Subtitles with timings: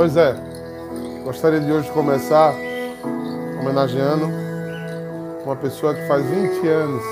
[0.00, 0.34] Pois é,
[1.24, 2.54] gostaria de hoje começar
[3.60, 4.30] homenageando
[5.44, 7.02] uma pessoa que faz 20 anos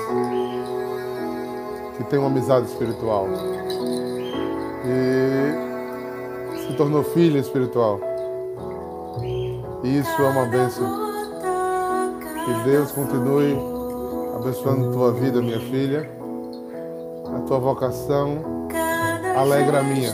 [1.95, 3.27] que tem uma amizade espiritual
[4.87, 7.99] e se tornou filha espiritual.
[9.83, 11.11] E isso é uma bênção.
[12.43, 13.55] Que Deus continue
[14.35, 16.09] abençoando tua vida, minha filha.
[17.35, 18.67] A tua vocação
[19.37, 20.11] alegra a minha.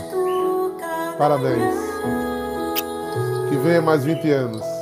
[1.17, 2.34] Parabéns.
[3.55, 4.74] Que mais 20 anos.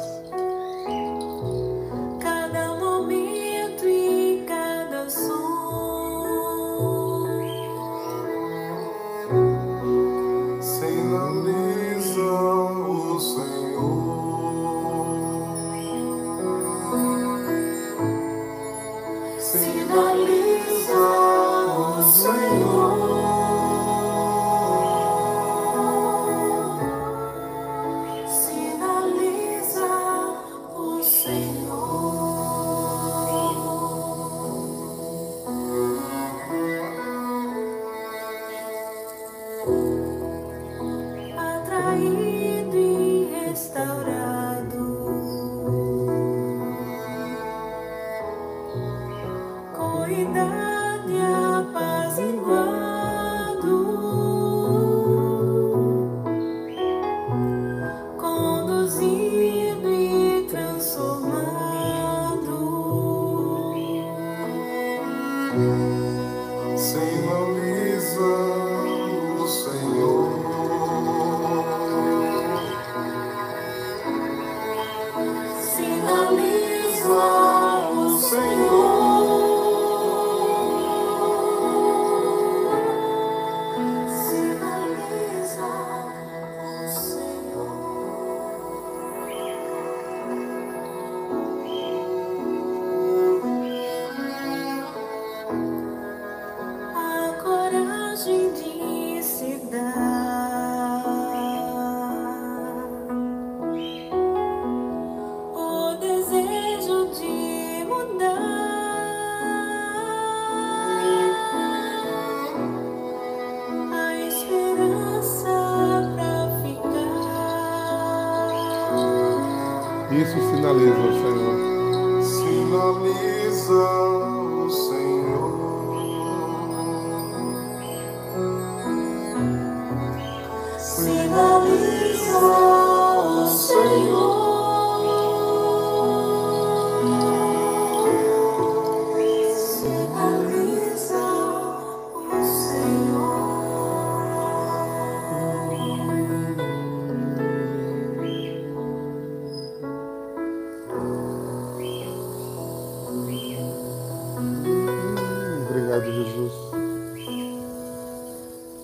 [155.93, 156.53] Obrigado, Jesus.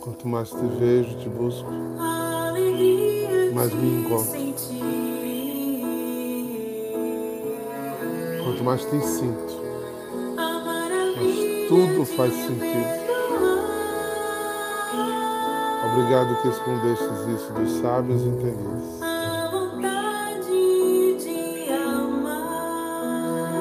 [0.02, 1.68] Quanto mais te vejo, te busco,
[3.54, 4.40] Mas me encontro.
[8.44, 9.54] quanto mais te sinto,
[10.36, 13.00] maravilha tudo faz sentido.
[15.92, 19.02] Obrigado que escondestes isso dos sábios e entendidos.
[19.02, 23.54] a vontade de amar.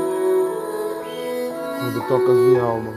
[1.80, 2.92] Quando tocas minha alma,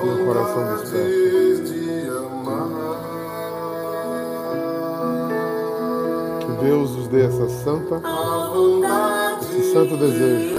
[0.00, 0.96] A Meu coração desperta.
[0.96, 2.68] vontade de amar.
[6.40, 8.00] que Deus nos dê essa santa,
[9.42, 10.54] esse santo desejo,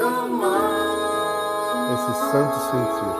[1.93, 3.15] esse santo sentir.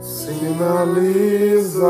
[0.00, 1.86] Sinaliza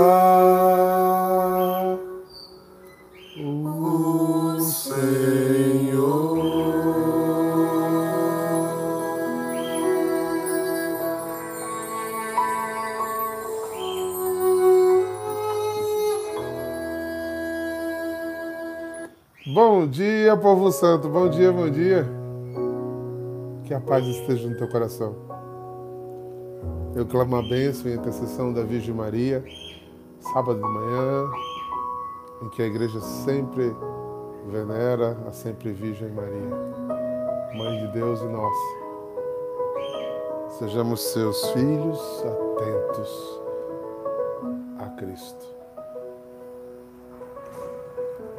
[19.52, 21.08] Bom dia, povo santo.
[21.08, 22.06] Bom dia, bom dia.
[23.64, 25.16] Que a paz esteja no teu coração.
[26.94, 29.42] Eu clamo a bênção e a intercessão da Virgem Maria,
[30.32, 31.24] sábado de manhã,
[32.42, 33.74] em que a igreja sempre
[34.47, 36.56] venera a sempre Virgem Maria,
[37.56, 38.78] Mãe de Deus e nossa.
[40.60, 43.41] Sejamos seus filhos atentos
[44.78, 45.59] a Cristo.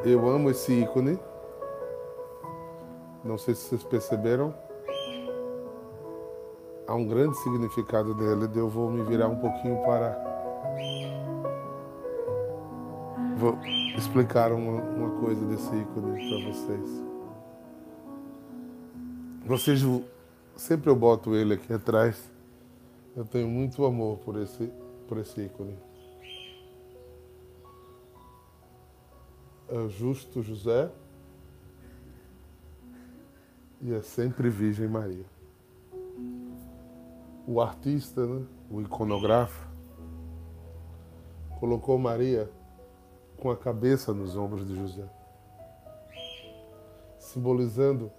[0.04, 1.20] Eu amo esse ícone.
[3.24, 4.54] Não sei se vocês perceberam.
[6.88, 8.50] Há um grande significado dele.
[8.56, 10.20] Eu vou me virar um pouquinho para.
[13.38, 13.58] Vou
[13.96, 17.04] explicar uma, uma coisa desse ícone para vocês.
[19.46, 19.82] Vocês
[20.56, 22.32] sempre eu boto ele aqui atrás.
[23.16, 24.72] Eu tenho muito amor por esse
[25.08, 25.78] por esse ícone.
[29.90, 30.92] Justo José
[33.82, 35.26] e é sempre Virgem Maria.
[37.48, 39.68] O artista, né, o iconógrafo,
[41.60, 42.50] colocou Maria
[43.38, 45.10] com a cabeça nos ombros de José,
[47.18, 48.12] simbolizando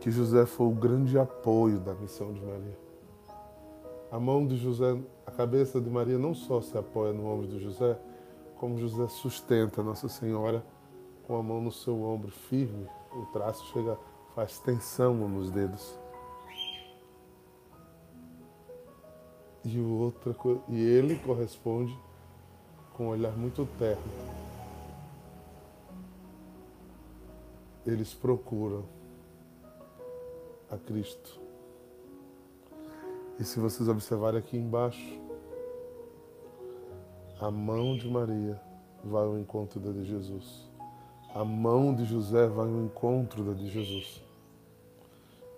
[0.00, 2.78] que José foi o grande apoio da missão de Maria.
[4.10, 4.96] A mão de José,
[5.26, 7.98] a cabeça de Maria não só se apoia no ombro de José,
[8.58, 10.64] como José sustenta Nossa Senhora
[11.26, 12.88] com a mão no seu ombro firme.
[13.12, 13.98] O traço chega,
[14.34, 15.98] faz tensão nos dedos.
[19.64, 20.34] E, outra,
[20.68, 21.96] e ele corresponde
[22.94, 24.02] com um olhar muito terno.
[27.86, 28.84] Eles procuram
[30.70, 31.40] a Cristo.
[33.38, 35.20] E se vocês observarem aqui embaixo,
[37.40, 38.60] a mão de Maria
[39.04, 40.68] vai ao encontro da de Jesus.
[41.34, 44.22] A mão de José vai ao encontro da de Jesus.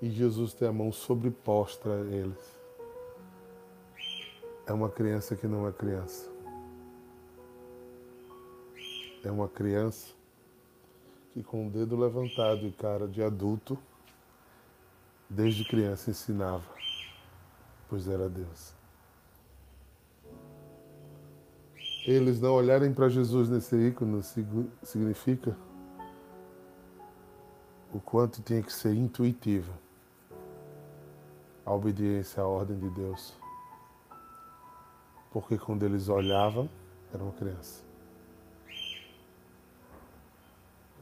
[0.03, 2.61] E Jesus tem a mão sobreposta a eles.
[4.67, 6.31] É uma criança que não é criança.
[9.25, 10.15] É uma criança
[11.33, 13.79] que com o dedo levantado e cara de adulto
[15.29, 16.69] desde criança ensinava,
[17.89, 18.80] pois era Deus.
[22.11, 24.21] Eles não olharem para Jesus nesse ícone
[24.83, 25.57] significa
[27.95, 29.73] o quanto tinha que ser intuitiva
[31.65, 33.33] a obediência à ordem de Deus.
[35.31, 36.69] Porque quando eles olhavam,
[37.15, 37.85] era uma criança.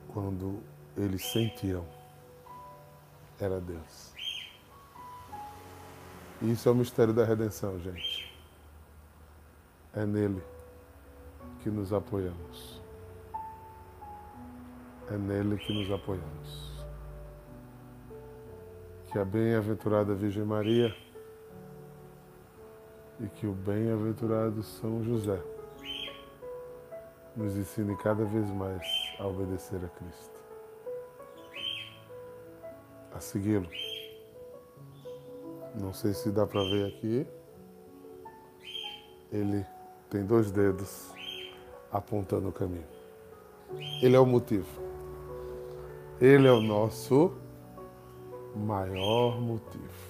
[0.09, 0.63] Quando
[0.95, 1.87] eles sentiam,
[3.41, 4.13] era Deus.
[6.43, 8.31] Isso é o mistério da redenção, gente.
[9.95, 10.58] É nele
[11.63, 12.81] que nos apoiamos.
[15.11, 16.85] É nele que nos apoiamos.
[19.11, 20.95] Que a bem-aventurada Virgem Maria
[23.21, 25.43] e que o bem-aventurado São José
[27.35, 28.87] nos ensine cada vez mais
[29.19, 30.41] a obedecer a Cristo,
[33.15, 33.69] a segui-lo.
[35.81, 37.27] Não sei se dá para ver aqui.
[39.31, 39.65] Ele
[40.11, 41.18] tem dois dedos
[41.93, 42.87] apontando o caminho.
[44.03, 44.67] Ele é o motivo.
[46.21, 47.33] Ele é o nosso
[48.55, 50.09] maior motivo.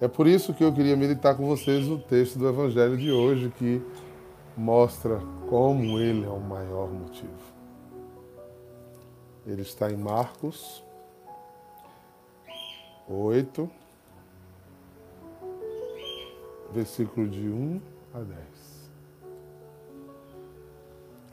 [0.00, 3.52] É por isso que eu queria meditar com vocês o texto do Evangelho de hoje
[3.58, 3.82] que
[4.56, 7.58] mostra como ele é o maior motivo.
[9.44, 10.84] Ele está em Marcos
[13.08, 13.68] 8,
[16.72, 17.80] versículo de 1
[18.14, 18.57] a 10.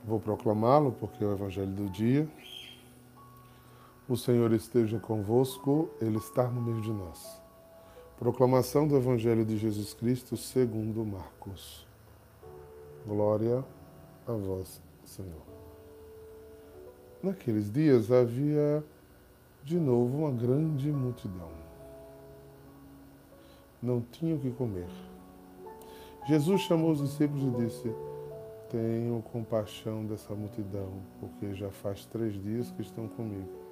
[0.05, 2.27] Vou proclamá-lo porque é o Evangelho do dia.
[4.07, 7.41] O Senhor esteja convosco, Ele está no meio de nós.
[8.17, 11.85] Proclamação do Evangelho de Jesus Cristo segundo Marcos.
[13.05, 13.65] Glória
[14.27, 15.41] a vós, Senhor.
[17.21, 18.83] Naqueles dias havia
[19.63, 21.65] de novo uma grande multidão
[23.85, 24.87] não tinham o que comer.
[26.27, 27.91] Jesus chamou os discípulos e disse:
[28.69, 33.65] Tenham compaixão dessa multidão, porque já faz três dias que estão comigo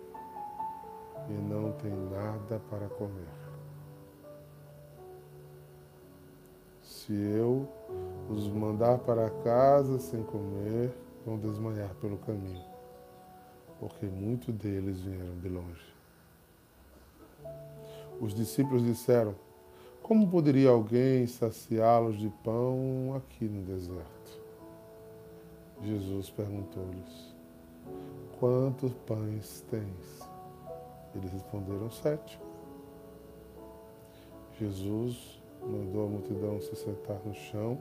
[1.30, 3.28] e não tem nada para comer.
[6.82, 7.68] Se eu
[8.30, 10.92] os mandar para casa sem comer,
[11.26, 12.64] vão desmanhar pelo caminho,
[13.80, 15.94] porque muitos deles vieram de longe.
[18.22, 19.36] Os discípulos disseram:
[20.02, 24.23] como poderia alguém saciá-los de pão aqui no deserto?
[25.84, 27.36] Jesus perguntou-lhes:
[28.40, 30.30] Quantos pães tens?
[31.16, 32.40] Eles responderam: Sete.
[34.60, 37.78] Jesus mandou a multidão se sentar no chão.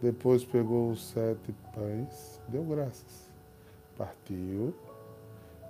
[0.00, 3.30] Depois pegou os sete pães, deu graças,
[3.96, 4.74] partiu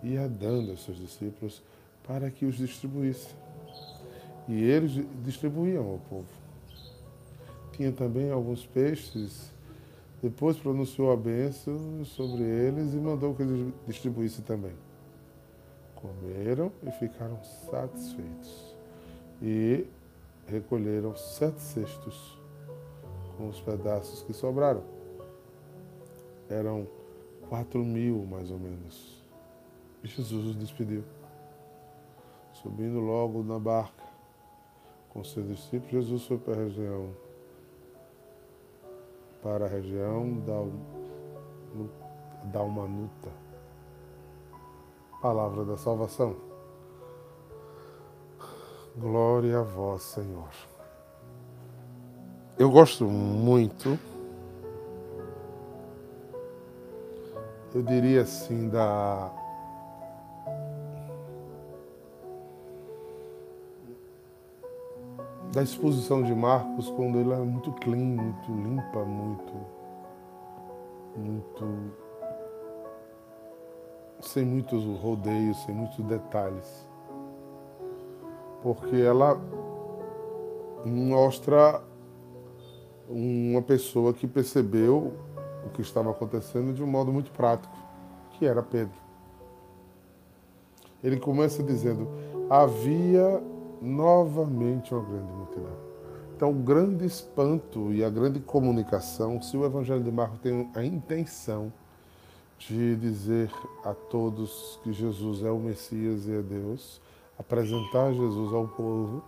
[0.03, 1.63] e ia dando aos seus discípulos
[2.03, 3.37] para que os distribuíssem
[4.49, 6.27] e eles distribuíam ao povo.
[7.73, 9.51] Tinha também alguns peixes.
[10.23, 14.73] Depois pronunciou a bênção sobre eles e mandou que eles distribuíssem também.
[15.97, 18.77] Comeram e ficaram satisfeitos.
[19.43, 19.85] E
[20.47, 22.39] recolheram sete cestos
[23.37, 24.85] com os pedaços que sobraram.
[26.49, 26.87] eram
[27.49, 29.23] quatro mil mais ou menos.
[30.05, 31.03] E Jesus os despediu.
[32.53, 34.05] Subindo logo na barca
[35.11, 37.11] com seus discípulos, Jesus foi para a região,
[39.43, 40.65] para a região da,
[42.45, 43.31] da Umanuta.
[45.21, 46.37] Palavra da salvação.
[48.97, 50.49] Glória a vós, Senhor.
[52.59, 53.99] Eu gosto muito,
[57.75, 59.42] eu diria assim, da
[65.53, 69.53] da exposição de Marcos quando ele é muito clean, muito limpa, muito
[71.15, 71.93] muito
[74.21, 76.89] sem muitos rodeios, sem muitos detalhes.
[78.63, 79.39] Porque ela
[80.87, 81.83] mostra
[83.09, 85.13] uma pessoa que percebeu
[85.67, 87.77] o que estava acontecendo de um modo muito prático,
[88.31, 88.95] que era Pedro.
[91.03, 92.09] Ele começa dizendo:
[92.49, 93.43] havia
[93.83, 95.93] novamente uma grande multidão.
[96.37, 100.85] Então, o grande espanto e a grande comunicação, se o Evangelho de Marcos tem a
[100.85, 101.73] intenção
[102.59, 103.53] de dizer
[103.85, 107.01] a todos que Jesus é o Messias e é Deus,
[107.39, 109.23] apresentar Jesus ao povo,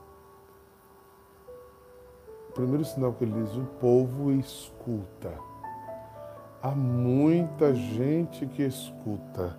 [2.49, 5.33] o primeiro sinal que ele diz, o povo escuta.
[6.63, 9.59] Há muita gente que escuta.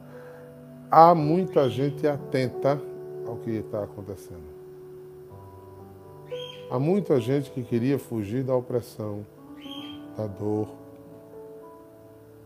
[0.90, 2.82] Há muita gente atenta
[3.28, 4.55] ao que está acontecendo.
[6.70, 9.26] Há muita gente que queria fugir da opressão,
[10.18, 10.68] da dor,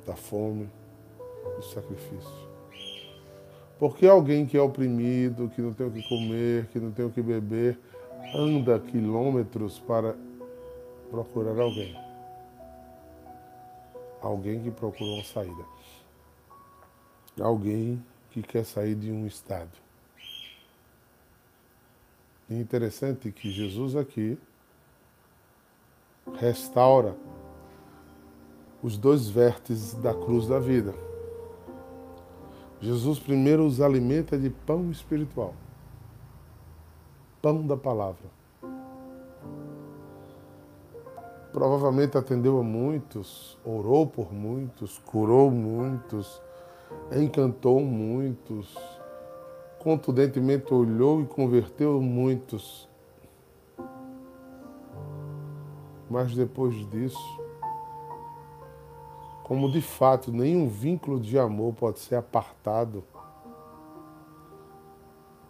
[0.06, 0.70] da fome,
[1.56, 2.50] do sacrifício.
[3.80, 7.10] Porque alguém que é oprimido, que não tem o que comer, que não tem o
[7.10, 7.80] que beber,
[8.36, 10.14] anda quilômetros para
[11.10, 11.96] procurar alguém.
[14.22, 15.64] Alguém que procura uma saída.
[17.40, 19.72] Alguém que quer sair de um estado.
[22.50, 24.38] E interessante que Jesus aqui
[26.40, 27.16] restaura
[28.82, 30.94] os dois vértices da cruz da vida.
[32.82, 35.54] Jesus primeiro os alimenta de pão espiritual,
[37.42, 38.40] pão da palavra.
[41.52, 46.42] Provavelmente atendeu a muitos, orou por muitos, curou muitos,
[47.12, 48.78] encantou muitos,
[49.80, 52.88] contundentemente olhou e converteu muitos.
[56.10, 57.40] Mas depois disso,
[59.44, 63.04] como de fato nenhum vínculo de amor pode ser apartado,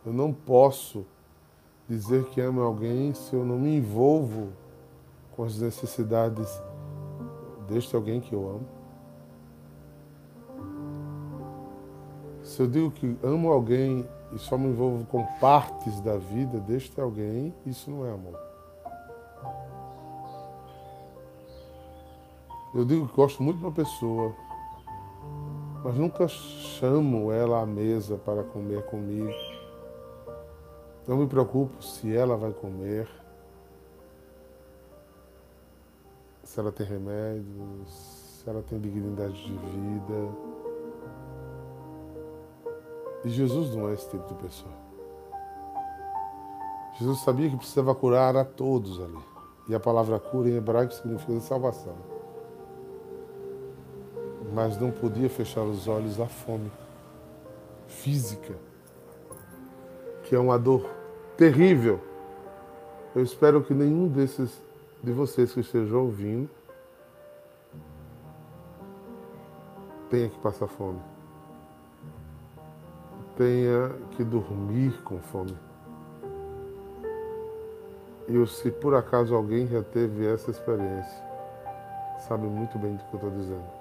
[0.05, 1.05] eu não posso
[1.87, 4.49] dizer que amo alguém se eu não me envolvo
[5.35, 6.61] com as necessidades
[7.67, 8.67] deste alguém que eu amo.
[12.43, 16.99] Se eu digo que amo alguém e só me envolvo com partes da vida deste
[16.99, 18.39] alguém, isso não é amor.
[22.73, 24.35] Eu digo que gosto muito de uma pessoa,
[25.83, 29.33] mas nunca chamo ela à mesa para comer comigo.
[31.07, 33.09] Não me preocupo se ela vai comer,
[36.43, 40.48] se ela tem remédios, se ela tem dignidade de vida.
[43.23, 44.71] E Jesus não é esse tipo de pessoa.
[46.97, 49.19] Jesus sabia que precisava curar a todos ali.
[49.67, 51.95] E a palavra cura em hebraico significa salvação.
[54.53, 56.71] Mas não podia fechar os olhos à fome
[57.87, 58.55] física,
[60.23, 60.89] que é uma dor
[61.37, 61.99] terrível.
[63.15, 64.61] Eu espero que nenhum desses
[65.03, 66.49] de vocês que estejam ouvindo
[70.09, 70.99] tenha que passar fome
[73.39, 75.57] tenha que dormir com fome.
[78.27, 81.23] E se por acaso alguém já teve essa experiência,
[82.27, 83.79] sabe muito bem do que eu estou dizendo.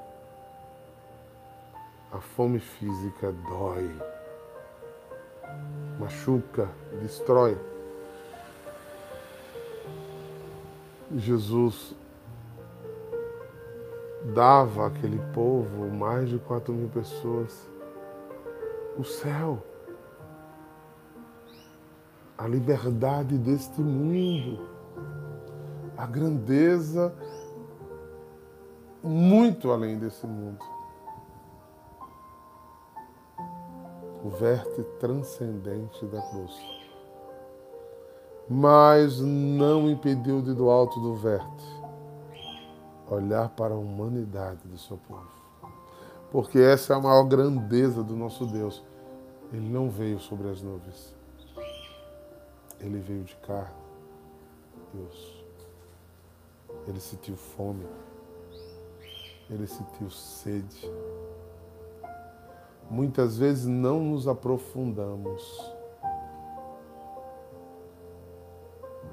[2.13, 3.91] A fome física dói,
[5.99, 6.69] machuca,
[7.03, 7.59] destrói.
[11.17, 11.97] Jesus
[14.33, 17.67] dava àquele povo mais de quatro mil pessoas
[18.99, 19.63] o céu,
[22.37, 24.69] a liberdade deste mundo,
[25.97, 27.15] a grandeza
[29.03, 30.65] muito além desse mundo.
[34.25, 36.61] O verte transcendente da cruz.
[38.51, 41.79] Mas não impediu de do alto do verte
[43.11, 45.29] olhar para a humanidade do seu povo
[46.31, 48.83] Porque essa é a maior grandeza do nosso Deus.
[49.53, 51.15] Ele não veio sobre as nuvens.
[52.81, 53.75] Ele veio de carne
[54.95, 55.45] e osso.
[56.87, 57.87] Ele sentiu fome.
[59.49, 60.91] Ele sentiu sede.
[62.91, 65.73] Muitas vezes não nos aprofundamos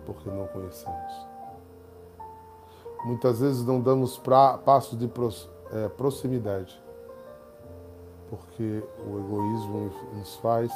[0.05, 1.27] porque não conhecemos.
[3.05, 6.84] Muitas vezes não damos pra, passos de pros, é, proximidade
[8.35, 10.71] porque o egoísmo nos faz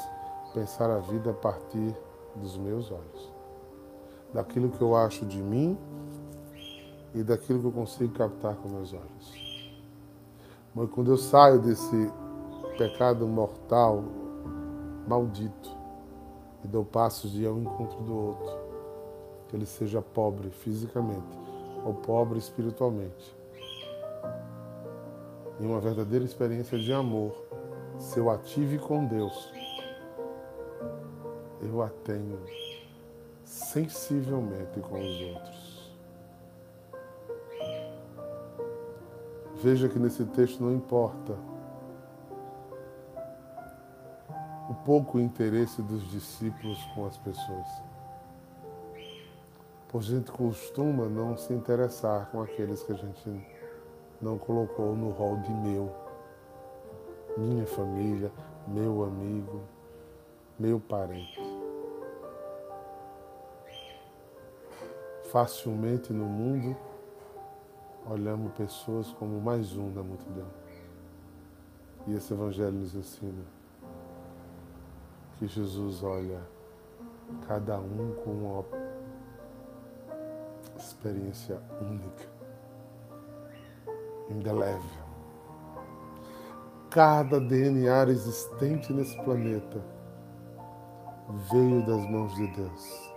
[0.53, 1.95] pensar a vida a partir
[2.35, 3.33] dos meus olhos,
[4.33, 5.77] daquilo que eu acho de mim
[7.13, 9.71] e daquilo que eu consigo captar com meus olhos.
[10.73, 12.11] Mas quando eu saio desse
[12.77, 14.03] pecado mortal,
[15.07, 15.77] maldito,
[16.63, 18.57] e dou passos de ir ao encontro do outro,
[19.47, 21.37] que ele seja pobre fisicamente
[21.83, 23.35] ou pobre espiritualmente,
[25.59, 27.48] em uma verdadeira experiência de amor,
[27.99, 29.51] se eu ative com Deus,
[31.61, 32.39] eu a tenho
[33.43, 35.93] sensivelmente com os outros.
[39.61, 41.37] Veja que nesse texto não importa
[44.69, 47.67] o pouco interesse dos discípulos com as pessoas.
[49.89, 53.47] Por gente costuma não se interessar com aqueles que a gente
[54.21, 56.08] não colocou no rol de meu,
[57.39, 58.31] minha família,
[58.67, 59.61] meu amigo,
[60.59, 61.39] meu parente.
[65.31, 66.75] Facilmente no mundo
[68.09, 70.47] olhamos pessoas como mais um na multidão.
[72.07, 73.45] E esse Evangelho nos ensina
[75.37, 76.41] que Jesus olha
[77.47, 78.65] cada um com uma
[80.75, 82.27] experiência única,
[84.29, 84.98] indelével.
[86.89, 89.79] Cada DNA existente nesse planeta
[91.51, 93.13] veio das mãos de Deus.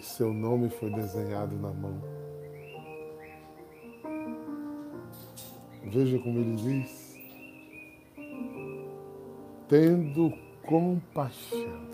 [0.00, 2.00] E seu nome foi desenhado na mão.
[5.84, 7.16] Veja como ele diz:
[9.68, 10.32] tendo
[10.66, 11.86] compaixão,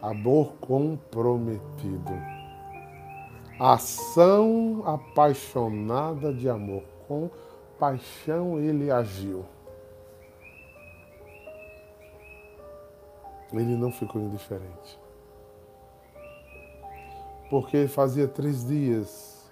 [0.00, 2.12] amor comprometido,
[3.60, 7.30] ação apaixonada de amor, com
[7.78, 9.44] paixão ele agiu.
[13.52, 14.98] Ele não ficou indiferente.
[17.48, 19.48] Porque fazia três dias,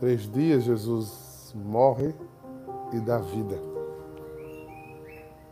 [0.00, 2.14] três dias Jesus morre
[2.92, 3.58] e dá vida.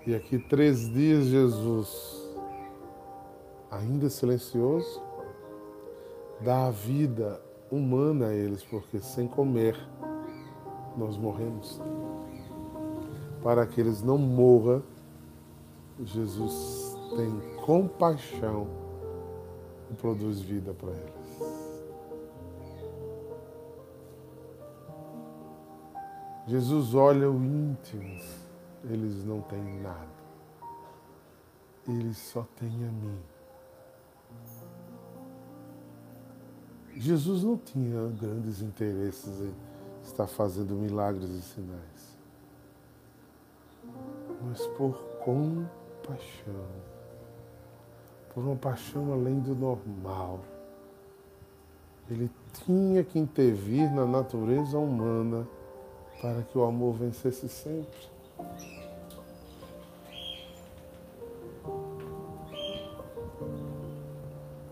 [0.06, 2.32] E aqui três dias Jesus,
[3.70, 5.00] ainda silencioso,
[6.40, 9.76] dá a vida humana a eles, porque sem comer
[10.96, 11.80] nós morremos.
[13.42, 14.82] Para que eles não morram,
[16.00, 18.66] Jesus tem compaixão
[19.90, 21.12] e produz vida para eles.
[26.46, 28.20] Jesus olha o íntimo,
[28.84, 30.22] eles não têm nada.
[31.88, 33.18] Eles só têm a mim.
[36.94, 39.71] Jesus não tinha grandes interesses em
[40.02, 42.18] estar fazendo milagres e sinais,
[44.42, 46.66] mas por compaixão,
[48.34, 50.40] por uma paixão além do normal.
[52.10, 52.30] Ele
[52.64, 55.46] tinha que intervir na natureza humana
[56.20, 58.12] para que o amor vencesse sempre.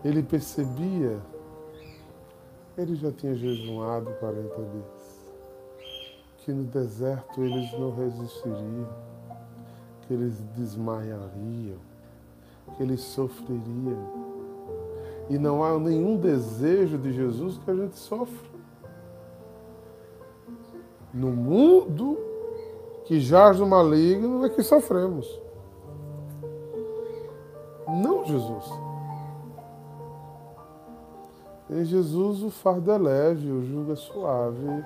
[0.03, 1.19] Ele percebia,
[2.75, 5.00] ele já tinha jejuado 40 dias,
[6.43, 8.89] que no deserto eles não resistiriam,
[10.01, 11.77] que eles desmaiariam,
[12.75, 14.31] que eles sofreriam.
[15.29, 18.49] E não há nenhum desejo de Jesus que a gente sofra.
[21.13, 22.17] No mundo
[23.05, 25.39] que jaz no maligno é que sofremos.
[27.87, 28.65] Não Jesus.
[31.69, 34.83] Em Jesus o fardo é leve, o jugo é suave.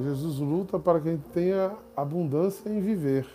[0.00, 3.26] Jesus luta para que a gente tenha abundância em viver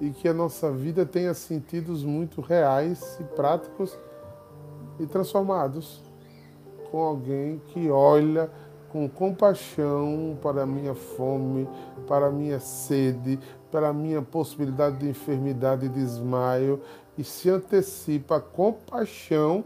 [0.00, 3.98] e que a nossa vida tenha sentidos muito reais e práticos
[5.00, 6.00] e transformados
[6.90, 8.50] com alguém que olha
[8.90, 11.68] com compaixão para a minha fome,
[12.06, 13.38] para a minha sede,
[13.70, 16.80] para a minha possibilidade de enfermidade e desmaio
[17.16, 19.64] e se antecipa com paixão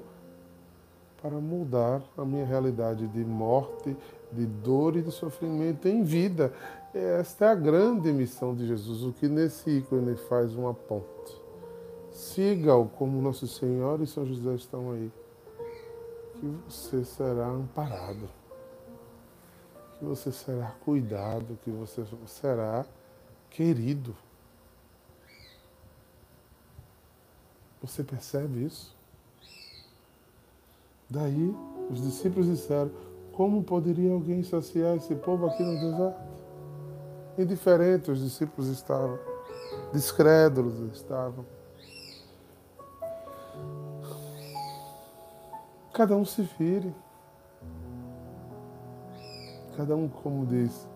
[1.21, 3.97] para mudar a minha realidade de morte,
[4.33, 6.53] de dor e de sofrimento em vida.
[6.95, 11.41] Esta é a grande missão de Jesus, o que nesse ícone faz uma ponte.
[12.11, 15.11] Siga-o como Nosso Senhor e São José estão aí.
[16.35, 18.29] Que você será amparado,
[19.99, 22.85] que você será cuidado, que você será
[23.49, 24.15] querido.
[27.81, 28.95] Você percebe isso?
[31.09, 31.55] Daí
[31.91, 32.91] os discípulos disseram:
[33.33, 36.21] Como poderia alguém saciar esse povo aqui no deserto?
[37.39, 39.19] Indiferente os discípulos estavam,
[39.93, 41.47] descrédulos estavam.
[45.95, 46.95] Cada um se vire.
[49.77, 50.87] Cada um, como diz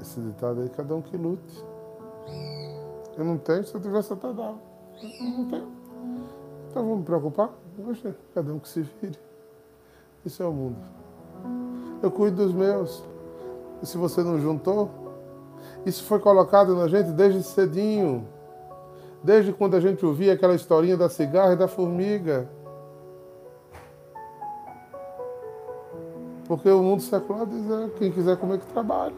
[0.00, 1.64] esse ditado aí, cada um que lute.
[3.16, 4.58] Eu não tenho, se eu tivesse até dava.
[5.00, 5.72] Eu não tenho.
[6.68, 7.50] Então vamos me preocupar?
[7.76, 9.18] Poxa, cada um que se vire.
[10.24, 10.76] Isso é o mundo.
[12.02, 13.02] Eu cuido dos meus.
[13.82, 14.90] E se você não juntou,
[15.84, 18.26] isso foi colocado na gente desde cedinho.
[19.22, 22.48] Desde quando a gente ouvia aquela historinha da cigarra e da formiga.
[26.46, 29.16] Porque o mundo secular diz, é, quem quiser comer que trabalhe.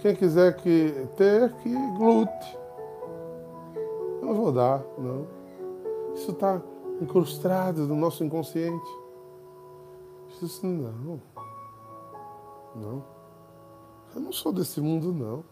[0.00, 2.58] Quem quiser que ter, que lute.
[4.20, 5.26] Eu não vou dar, não.
[6.14, 6.60] Isso está
[7.00, 9.01] incrustado no nosso inconsciente.
[10.42, 11.20] Isso não.
[12.74, 13.04] Não.
[14.14, 15.44] Eu não sou desse mundo, não.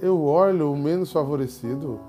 [0.00, 2.00] Eu olho o menos favorecido,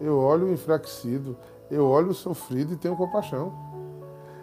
[0.00, 1.36] eu olho o enfraquecido,
[1.70, 3.52] eu olho o sofrido e tenho compaixão.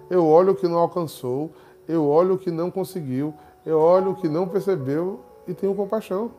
[0.09, 1.49] Eu olho o que não alcançou,
[1.87, 3.33] eu olho o que não conseguiu,
[3.65, 6.31] eu olho o que não percebeu e tenho compaixão.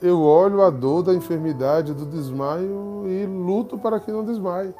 [0.00, 4.74] Eu olho a dor da enfermidade, do desmaio e luto para que não desmaie.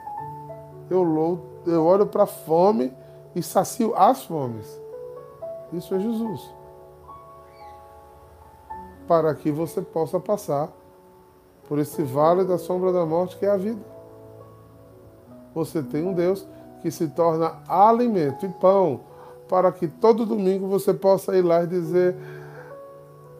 [0.89, 2.93] Eu, luto, eu olho para a fome
[3.35, 4.81] e sacio as fomes.
[5.73, 6.55] Isso é Jesus.
[9.07, 10.71] Para que você possa passar
[11.69, 13.85] por esse vale da sombra da morte que é a vida.
[15.55, 16.47] Você tem um Deus
[16.81, 19.01] que se torna alimento e pão
[19.49, 22.17] para que todo domingo você possa ir lá e dizer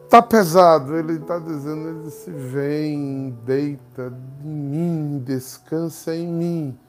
[0.09, 0.97] tá pesado.
[0.97, 4.11] Ele está dizendo, ele vem, deita
[4.43, 6.79] em mim, descansa em mim.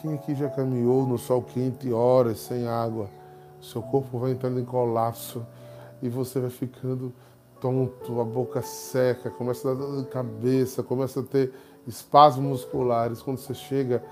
[0.00, 3.10] Quem aqui já caminhou no sol quente horas sem água?
[3.60, 5.46] Seu corpo vai entrando em colapso
[6.00, 7.12] e você vai ficando
[7.60, 11.52] tonto, a boca seca, começa a dar dor de cabeça, começa a ter
[11.86, 13.20] espasmos musculares.
[13.20, 14.02] Quando você chega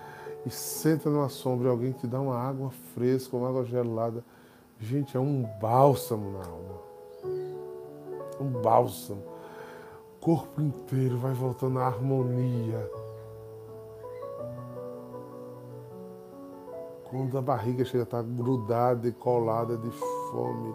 [0.45, 4.23] e senta numa sombra e alguém te dá uma água fresca, uma água gelada,
[4.79, 6.89] gente, é um bálsamo na alma.
[8.39, 9.23] Um bálsamo.
[10.17, 12.91] O corpo inteiro vai voltando à harmonia.
[17.11, 19.91] Quando a barriga chega a estar grudada e colada de
[20.31, 20.75] fome,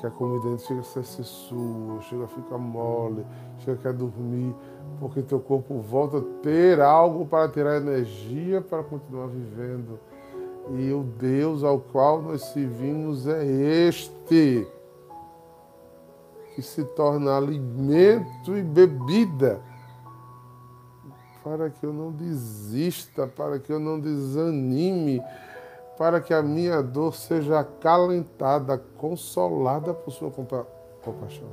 [0.00, 3.26] que a comida chega a ser sua, chega a ficar mole,
[3.58, 4.54] chega a quer dormir,
[5.00, 9.98] porque teu corpo volta a ter algo para tirar energia para continuar vivendo.
[10.78, 14.66] E o Deus ao qual nós servimos é este,
[16.54, 19.60] que se torna alimento e bebida,
[21.42, 25.22] para que eu não desista, para que eu não desanime,
[25.96, 30.66] para que a minha dor seja acalentada, consolada por sua compa
[31.02, 31.48] compaixão.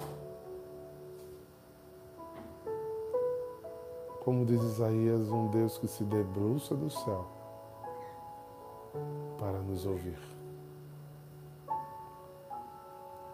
[4.23, 7.25] Como diz Isaías, um Deus que se debruça do céu
[9.37, 10.17] para nos ouvir,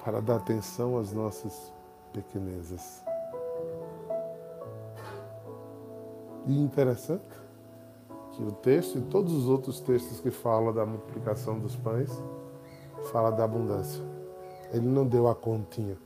[0.03, 1.71] para dar atenção às nossas
[2.11, 3.03] pequenezas.
[6.47, 7.48] E interessante
[8.39, 12.09] que o texto e todos os outros textos que falam da multiplicação dos pães
[13.11, 14.01] fala da abundância.
[14.71, 15.97] Ele não deu a continha,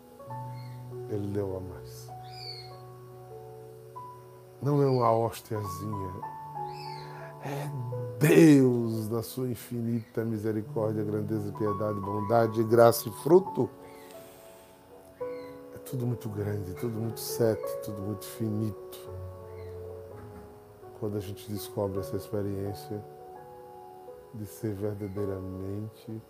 [1.09, 2.11] ele deu a mais.
[4.59, 6.13] Não é uma hóstiazinha,
[7.45, 7.69] é
[8.17, 13.69] Deus, na sua infinita misericórdia, grandeza, piedade, bondade, graça e fruto.
[15.75, 19.12] É tudo muito grande, tudo muito sete, tudo muito finito.
[21.03, 23.03] Quando a gente descobre essa experiência
[24.33, 26.21] de ser verdadeiramente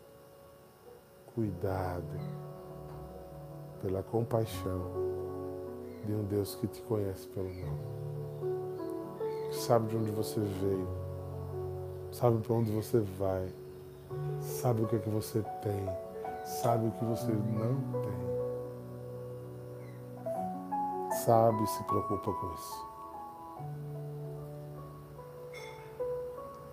[1.35, 2.19] cuidado
[3.83, 4.81] pela compaixão
[6.03, 7.83] de um Deus que te conhece pelo nome,
[9.51, 10.87] que sabe de onde você veio
[12.11, 13.53] sabe para onde você vai,
[14.41, 15.85] sabe o que é que você tem,
[16.43, 18.33] sabe o que você não tem.
[21.25, 22.92] Sabe e se preocupa com isso.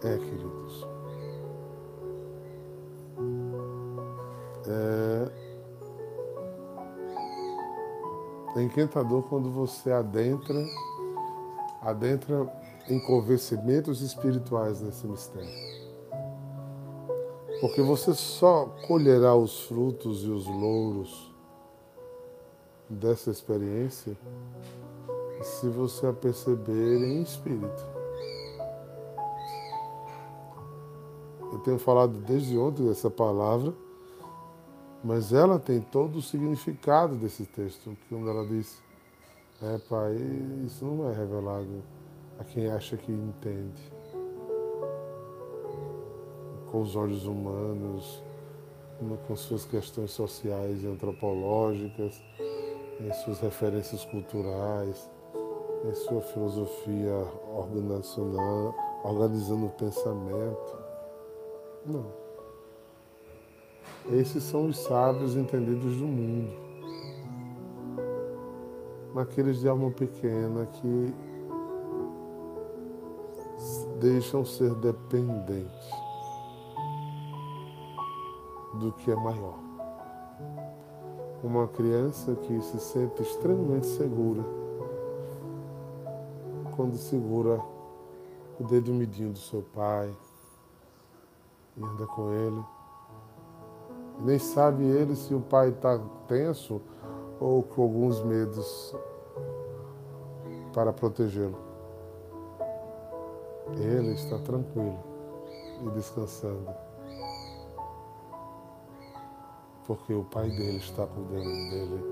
[0.03, 0.87] É, queridos.
[4.67, 5.31] É,
[8.57, 10.65] é encantador quando você adentra,
[11.83, 12.51] adentra
[12.89, 15.71] em convencimentos espirituais nesse mistério.
[17.61, 21.31] Porque você só colherá os frutos e os louros
[22.89, 24.17] dessa experiência
[25.43, 28.00] se você a perceber em espírito.
[31.61, 33.73] Tenho falado desde ontem essa palavra,
[35.03, 38.83] mas ela tem todo o significado desse texto, quando ela diz,
[39.62, 40.16] é pai,
[40.66, 41.83] isso não é revelado
[42.38, 43.92] a quem acha que entende.
[46.70, 48.23] Com os olhos humanos,
[49.27, 52.23] com suas questões sociais e antropológicas,
[53.01, 55.11] em suas referências culturais,
[55.85, 57.27] em sua filosofia
[59.03, 60.80] organizando o pensamento.
[61.87, 62.07] Não.
[64.12, 66.53] Esses são os sábios entendidos do mundo.
[69.14, 71.14] Naqueles de alma pequena que
[73.99, 75.90] deixam ser dependentes
[78.75, 79.59] do que é maior.
[81.43, 84.43] Uma criança que se sente extremamente segura
[86.77, 87.61] quando segura
[88.59, 90.14] o dedo midinho do seu pai
[91.76, 92.64] e anda com ele.
[94.18, 96.80] E nem sabe ele se o pai está tenso
[97.38, 98.94] ou com alguns medos
[100.72, 101.59] para protegê-lo.
[103.76, 104.98] Ele está tranquilo
[105.83, 106.74] e descansando.
[109.87, 112.04] Porque o pai dele está cuidando dele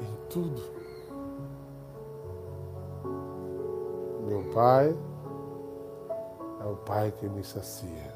[0.00, 0.62] em tudo.
[4.26, 4.96] Meu pai
[6.60, 8.14] é o pai que me sacia,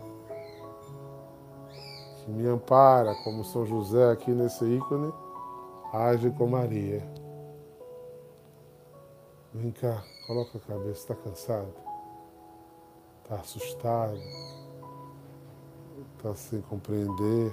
[2.24, 5.12] que me ampara, como São José aqui nesse ícone,
[5.92, 7.02] age com Maria.
[9.52, 11.74] Vem cá, coloca a cabeça, está cansado?
[13.22, 14.18] Está assustado?
[16.16, 17.52] Está sem compreender?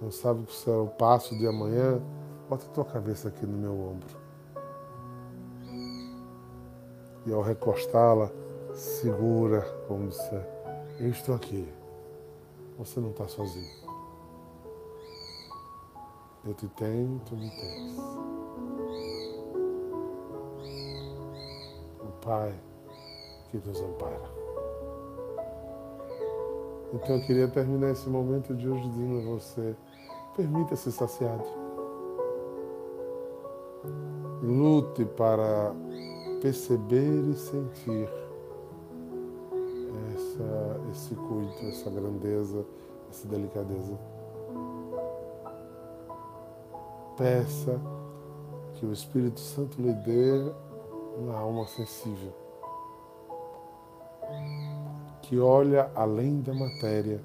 [0.00, 2.00] Não sabe que será o passo de amanhã?
[2.48, 4.16] Bota a tua cabeça aqui no meu ombro.
[7.26, 8.30] E ao recostá-la,
[8.74, 10.48] segura, como disser,
[10.98, 11.77] eu estou aqui.
[12.78, 13.66] Você não está sozinho.
[16.46, 17.98] Eu te tenho, tu me tens.
[22.00, 22.54] O Pai
[23.50, 24.30] que nos ampara.
[26.94, 29.76] Então eu queria terminar esse momento de hoje dizendo a você,
[30.36, 31.44] permita-se saciado.
[34.40, 35.74] Lute para
[36.40, 38.08] perceber e sentir
[40.90, 42.64] esse cuido, essa grandeza,
[43.10, 43.98] essa delicadeza.
[47.16, 47.80] Peça
[48.74, 50.52] que o Espírito Santo lhe dê
[51.16, 52.32] uma alma sensível,
[55.22, 57.20] que olha além da matéria,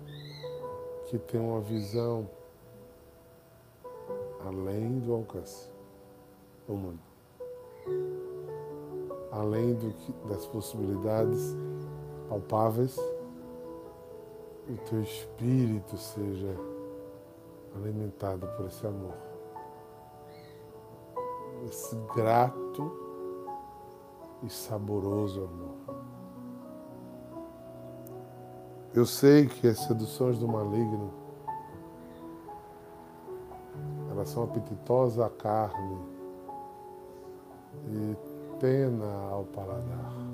[1.06, 2.28] que tem uma visão
[4.46, 5.70] além do alcance
[6.68, 7.00] humano
[9.34, 11.56] além do que, das possibilidades
[12.30, 12.96] palpáveis,
[14.70, 16.56] o teu espírito seja
[17.76, 19.16] alimentado por esse amor.
[21.68, 22.92] Esse grato
[24.44, 25.96] e saboroso amor.
[28.94, 31.24] Eu sei que as seduções do maligno
[34.12, 35.98] elas são apetitosas à carne
[37.88, 38.16] e
[38.60, 40.33] pena ao paladar.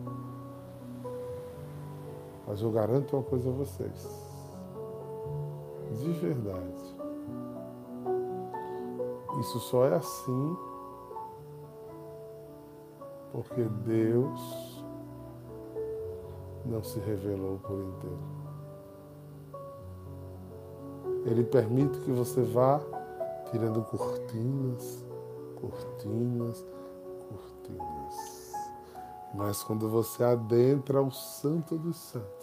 [2.49, 4.09] Mas eu garanto uma coisa a vocês.
[6.01, 6.97] De verdade.
[9.39, 10.57] Isso só é assim
[13.31, 14.83] porque Deus
[16.65, 18.19] não se revelou por inteiro.
[21.25, 22.81] Ele permite que você vá
[23.51, 25.05] tirando cortinas,
[25.55, 26.65] cortinas,
[27.29, 28.51] cortinas.
[29.35, 32.38] Mas quando você adentra o Santo dos Santos,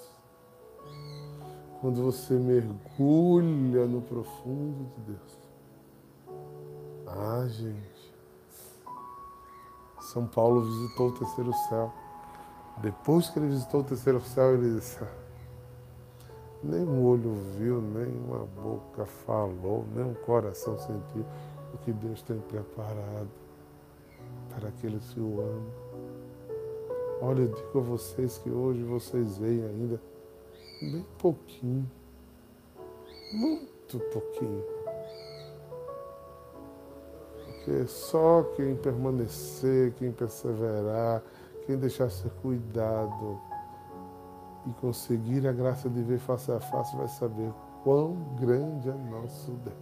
[1.80, 5.38] quando você mergulha no profundo de Deus,
[7.06, 8.14] ah, gente,
[10.00, 11.92] São Paulo visitou o terceiro céu.
[12.78, 14.98] Depois que ele visitou o terceiro céu, ele disse:
[16.62, 21.24] nem um olho viu, nem uma boca falou, nem um coração sentiu
[21.72, 23.28] o que Deus tem preparado
[24.50, 25.86] para aqueles que o amam.
[27.22, 30.00] Olha, eu digo a vocês que hoje vocês veem ainda
[30.80, 31.90] bem pouquinho,
[33.32, 34.64] muito pouquinho.
[37.44, 41.22] Porque só quem permanecer, quem perseverar,
[41.66, 43.40] quem deixar ser cuidado
[44.66, 49.52] e conseguir a graça de ver face a face vai saber quão grande é nosso
[49.52, 49.76] Deus.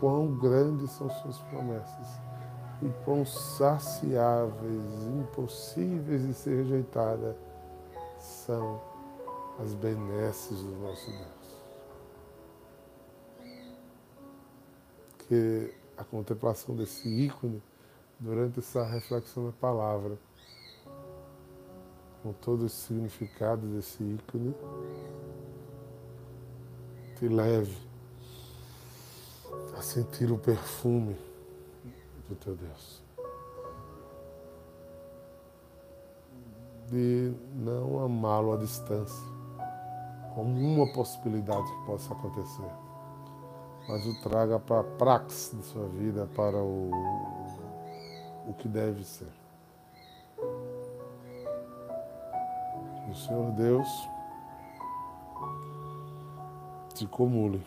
[0.00, 2.20] Quão grandes são suas promessas
[2.82, 7.36] e quão saciáveis, impossíveis de ser rejeitada
[8.18, 8.80] são
[9.58, 11.48] as benesses do nosso Deus.
[15.26, 17.62] Que a contemplação desse ícone,
[18.18, 20.16] durante essa reflexão da palavra,
[22.22, 24.54] com todo o significado desse ícone,
[27.16, 27.76] te leve
[29.76, 31.16] a sentir o perfume
[32.28, 33.02] do teu Deus.
[36.88, 39.37] De não amá-lo à distância,
[40.38, 42.70] como uma possibilidade que possa acontecer,
[43.88, 46.92] mas o traga para a praxe de sua vida, para o,
[48.46, 49.32] o que deve ser.
[53.10, 53.88] O Senhor Deus
[56.94, 57.60] te comule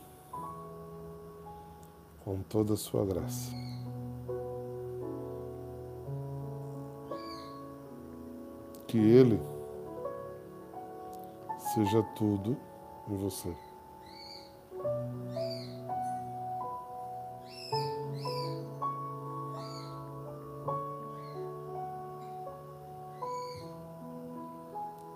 [2.24, 3.52] com toda a sua graça.
[8.88, 9.61] Que Ele
[11.74, 12.58] seja tudo
[13.08, 13.56] em você.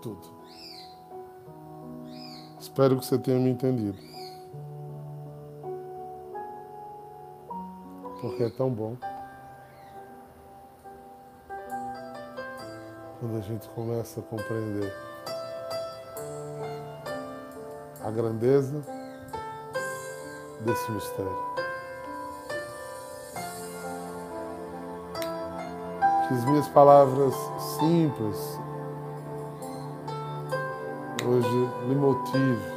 [0.02, 0.28] Tudo.
[2.58, 3.98] Espero que você tenha me entendido.
[8.22, 8.96] Porque é tão bom
[13.20, 15.14] quando a gente começa a compreender
[18.06, 18.82] a grandeza
[20.62, 21.56] desse mistério.
[26.28, 27.34] Que as minhas palavras
[27.80, 28.60] simples
[31.26, 32.76] hoje lhe motive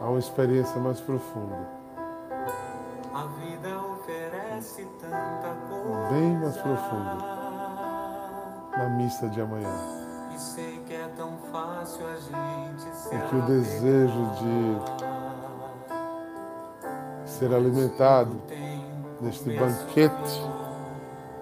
[0.00, 1.56] a uma experiência mais profunda,
[3.12, 6.08] A vida oferece tanta coisa.
[6.10, 7.16] bem mais profunda,
[8.76, 9.74] na missa de amanhã.
[13.10, 14.78] E que o desejo de
[17.30, 18.40] ser alimentado
[19.20, 20.44] neste banquete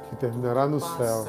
[0.09, 1.27] que terminará no céu,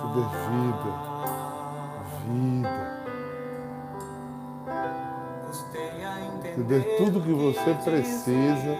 [0.00, 0.92] tudo é vida,
[2.24, 2.96] vida.
[6.56, 8.76] Entender dê tudo que você precisa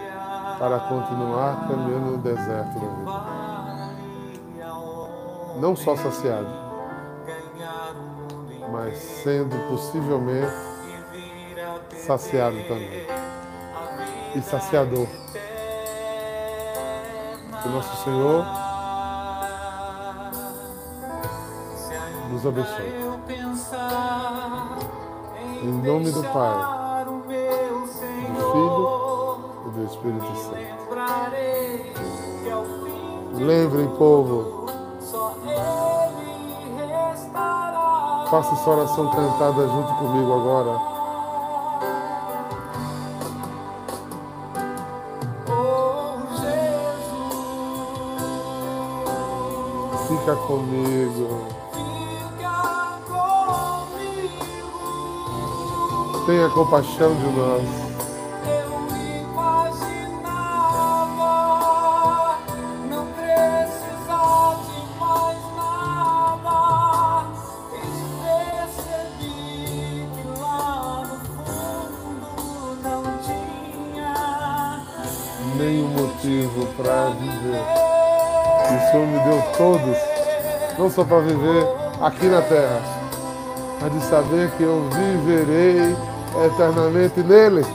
[0.57, 3.11] para continuar caminhando no deserto da vida.
[5.59, 6.66] Não só saciado,
[8.87, 10.51] mas sendo possivelmente
[12.05, 13.05] saciado também.
[14.35, 15.07] E saciador.
[17.61, 18.45] Que nosso Senhor
[22.31, 22.93] nos abençoe.
[25.63, 27.23] Em nome do Pai, do
[28.51, 28.87] Filho
[29.65, 30.77] e do Espírito Santo.
[33.33, 34.66] Lembrem, povo,
[38.29, 40.97] faça essa oração cantada junto comigo agora.
[50.07, 51.47] Fica comigo.
[56.25, 57.86] Tenha compaixão de nós.
[75.57, 77.61] Nenhum motivo para viver.
[78.65, 79.97] O Senhor me deu todos,
[80.77, 81.67] não só para viver
[82.01, 82.81] aqui na terra,
[83.81, 85.95] mas de saber que eu viverei
[86.45, 87.65] eternamente nele.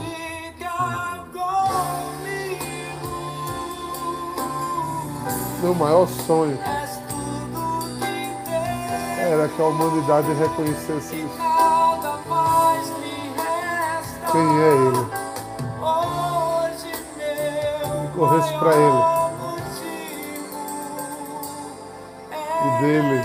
[5.61, 6.59] Meu maior sonho
[9.17, 11.37] era que a humanidade reconhecesse isso.
[14.31, 15.22] Quem é Ele?
[18.23, 19.03] Corresse pra Ele.
[22.65, 23.21] E dele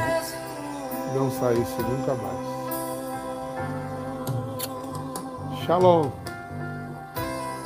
[1.15, 2.49] não saísse nunca mais.
[5.65, 6.11] Shalom.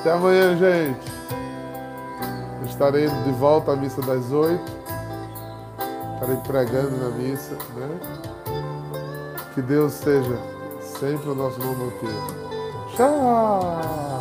[0.01, 1.11] Até amanhã, gente.
[2.67, 4.73] Estarei de volta à missa das oito.
[6.15, 7.89] Estarei pregando na missa, né?
[9.55, 10.39] Que Deus seja
[10.83, 12.35] sempre o nosso bom motivo.
[12.95, 14.12] Tchau!